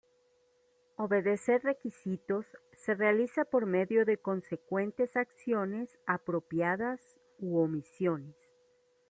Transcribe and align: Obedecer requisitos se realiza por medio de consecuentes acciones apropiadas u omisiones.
Obedecer 0.95 1.61
requisitos 1.63 2.47
se 2.75 2.95
realiza 2.95 3.45
por 3.45 3.67
medio 3.67 4.03
de 4.03 4.17
consecuentes 4.17 5.15
acciones 5.15 5.95
apropiadas 6.07 7.19
u 7.37 7.59
omisiones. 7.59 8.33